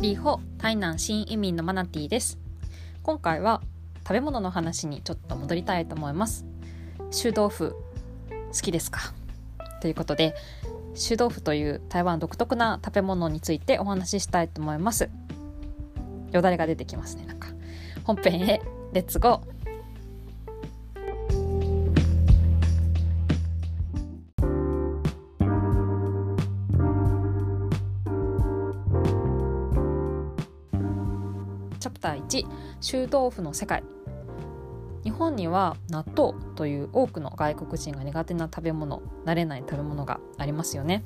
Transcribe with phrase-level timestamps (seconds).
[0.00, 2.38] リーホ台南新移民のマナティーです。
[3.02, 3.60] 今回は
[4.04, 6.46] 食べ物の話にちょっと戻りたいと思います。
[7.10, 7.74] 臭豆腐
[8.30, 9.00] 好きですか？
[9.80, 10.36] ということで
[10.94, 15.10] 臭豆腐という台湾独特な食べ物についてお話ししたいと思います。
[16.30, 17.26] よだれが出てきますね。
[17.26, 17.48] なんか
[18.04, 18.62] 本編へ
[18.92, 19.57] レッツゴー。
[31.78, 32.46] チャプター1
[32.80, 33.82] 臭豆腐の世界。
[35.04, 41.02] 日本には納豆という多くの外国人が苦手な食べ物慣れない食べ物がありますよね。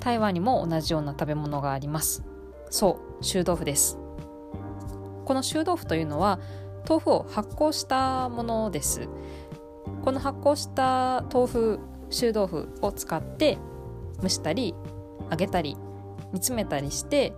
[0.00, 2.24] 台湾にも同じような食べ物があります。
[2.70, 3.98] そう臭豆腐です。
[5.24, 6.38] この臭豆腐というのは
[6.88, 9.08] 豆腐を発酵したものです。
[10.04, 13.58] この発酵した豆腐臭豆腐を使って
[14.22, 14.74] 蒸したり
[15.30, 15.76] 揚げたり
[16.32, 17.34] 煮詰めたりして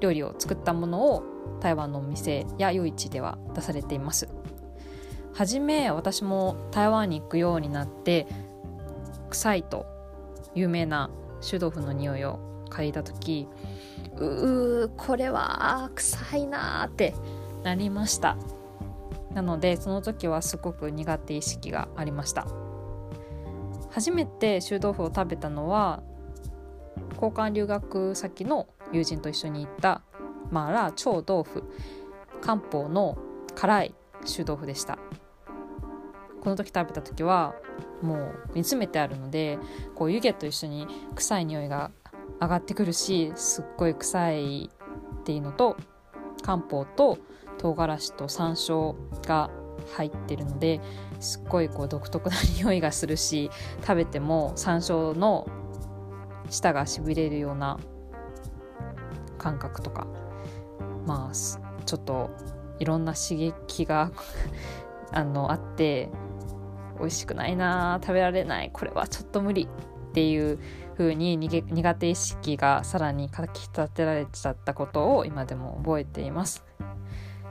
[0.00, 1.22] 料理を作ったものを
[1.60, 4.28] 台湾のお店や夜市では出されています。
[5.34, 8.26] はじめ私も台湾に行くようになって
[9.30, 9.86] 臭いと
[10.54, 11.10] 有名な
[11.40, 13.46] 臭豆腐の匂いを嗅いだ時
[14.16, 17.14] うーこれは臭いなーって
[17.62, 18.36] なりました。
[19.34, 22.46] なのでその時はすごく苦手意識がありました。
[23.90, 26.02] 初めて臭豆腐を食べたのは
[27.14, 30.02] 交換留学先の友人と一緒に行った
[30.50, 31.64] マーラ超豆腐。
[32.40, 33.18] 漢方の
[33.54, 33.94] 辛い
[34.24, 34.98] 臭豆腐でした。
[36.40, 37.54] この時食べた時は
[38.02, 38.18] もう
[38.54, 39.58] 煮詰めてあるので
[39.94, 41.90] こう湯気と一緒に臭い匂いが
[42.40, 44.70] 上がってくるしすっごい臭い
[45.20, 45.76] っていうのと
[46.42, 47.18] 漢方と
[47.58, 48.94] 唐辛子と山椒
[49.26, 49.50] が
[49.94, 50.80] 入ってるので
[51.20, 53.50] すっごいこう独特な匂いがするし
[53.82, 55.48] 食べても山椒の
[56.50, 57.78] 舌がしびれるような
[59.38, 60.06] 感覚とか
[61.06, 61.34] まあ
[61.84, 62.30] ちょっと
[62.78, 64.12] いろんな刺激が
[65.12, 66.10] あのあって
[66.98, 69.68] 美味しくないな食べられないこれはちょっと無理
[70.10, 70.58] っていう
[70.96, 76.64] 風に苦手意識がさらにかき立てられちゃったことを今でも覚えています。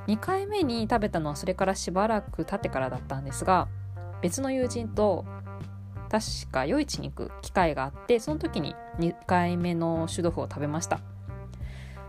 [0.07, 3.67] 2回目に食べたのはそれからしばらく経ってからだったんですが
[4.21, 5.25] 別の友人と
[6.09, 11.01] 確か夜市に行く機会があってその時に2回目の臭豆腐を食べました。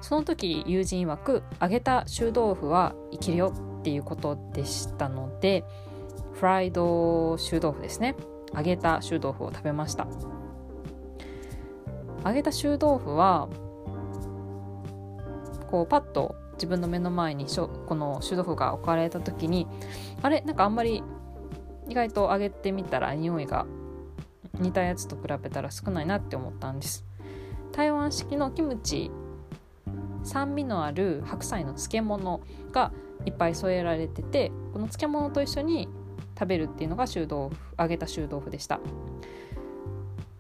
[0.01, 5.65] その時友人曰く揚げた臭豆腐はいけるよっていうことでしたので
[6.35, 8.15] フライド臭豆腐ですね。
[8.55, 10.07] 揚げた臭豆腐を食べました。
[12.25, 13.49] 揚げた臭豆腐は
[15.71, 19.67] こうパッと自分の目の前にこの臭豆腐が置かれた時に
[20.23, 20.41] あれ？
[20.41, 21.03] なんかあんまり
[21.89, 23.67] 意外と揚げてみたら匂いが
[24.55, 27.05] 似たやつと比べたら少ないなって思ったんです。
[27.73, 29.11] 台湾式のキムチ
[30.29, 32.41] 酸味のある白菜の漬物
[32.71, 32.93] が
[33.25, 35.89] いっぱい添えられててこの漬物と一緒に
[36.39, 38.81] 食べるっていうのが臭豆腐揚げた臭豆腐でした。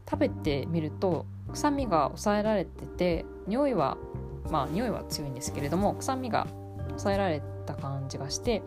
[0.08, 3.98] 食べてみると臭みが抑えられてて匂いは
[4.50, 6.46] まあ匂いは強いんですけれども臭みが
[6.88, 8.62] 抑えられた感じがして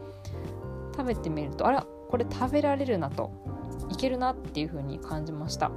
[0.96, 3.32] 食べてみるとあらこれ食べられるなと
[3.90, 5.72] いけるなっていう風に感じました、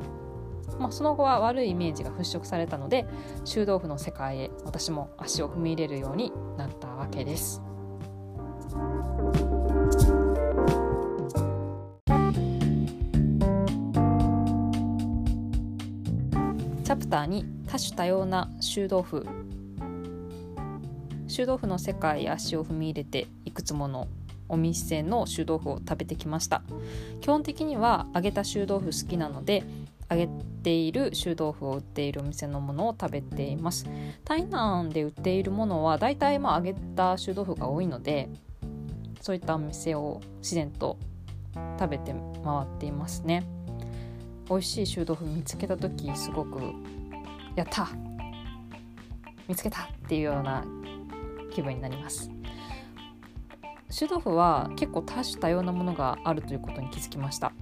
[0.78, 3.06] まあ、その後は悪いイメージが払拭されたので
[3.44, 7.62] 臭豆腐の世界へ私も足を踏み入れるようになったわけです。
[16.84, 19.26] チャプターに多種多様な臭豆腐
[21.26, 24.06] 臭豆腐の世界へ足を踏み入れていくつもの
[24.48, 26.62] お店の臭豆腐を食べてきました。
[27.22, 29.64] 基本的には揚げた臭豆腐好きなので
[30.10, 30.28] 揚げ
[30.62, 33.86] ている臭豆腐を売っているお店のものを食べています。
[34.24, 38.28] 台南で売っているものはだいたいまあ揚げた臭豆腐が多いので
[39.20, 40.98] そういったお店を自然と
[41.78, 42.12] 食べて
[42.44, 43.46] 回っていますね。
[44.48, 46.60] 美味しい臭豆腐見つけた時すごく
[47.56, 47.88] やった！
[49.48, 50.64] 見つけたっていうような
[51.50, 52.30] 気分になります。
[53.88, 57.52] 臭豆腐は結構多種多様なものがあるということに気づきました。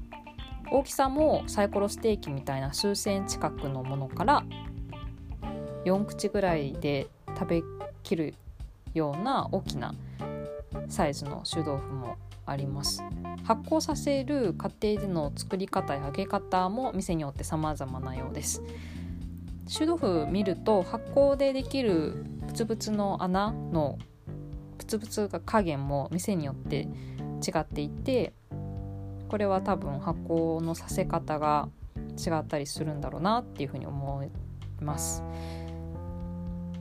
[0.72, 4.42] 大きさもサイコロステーキみたいな数センチ角のものから
[5.84, 7.08] 4口ぐらいで
[7.38, 7.62] 食べ
[8.02, 8.34] きる
[8.94, 9.94] ような大きな
[10.88, 12.16] サイズの臭豆腐も
[12.46, 13.02] あります。
[13.44, 18.62] 発酵させる過程での作り方や揚げ方も店によって様々なようです。
[19.68, 23.98] 臭豆腐見ると発酵でできるブツブツの穴の
[24.78, 26.88] ブツブツが加減も店によって
[27.46, 28.32] 違っていて
[29.32, 31.70] これは多分発酵のさせ方が
[32.18, 34.28] 違ったりするんだろうなっていうふうに思い
[34.82, 35.24] ます。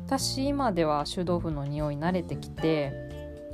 [0.06, 2.92] 私今では臭豆腐の匂い慣れてきて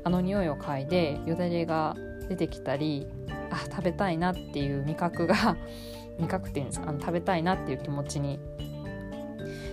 [0.03, 1.95] あの匂いを嗅いでよだれが
[2.27, 3.05] 出てきたり
[3.51, 5.55] あ食べたいなっていう味覚が
[6.17, 6.89] 味覚っていうんですか？
[6.89, 8.39] あの食べたいなっていう気持ちに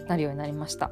[0.06, 0.90] なるようになりました。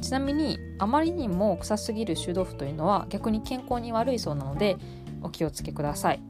[0.00, 4.76] ちなみにあまりにも臭すぎる臭豆腐というのは逆に健康に悪いそうなので
[5.22, 6.20] お気をつけください。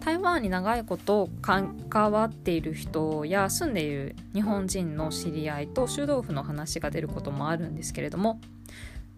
[0.00, 1.76] 台湾に長いこと関
[2.10, 8.40] わっている人や住んでいる日本人の知り合いと修道府の話が出ることもあるんですけれども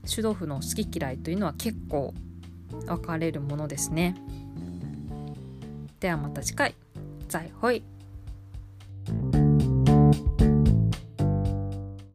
[0.05, 2.12] 修道府の好き嫌いというのは結構
[2.87, 4.17] 分かれるものですね。
[6.00, 6.75] ではまた次回。
[7.28, 7.85] 再会。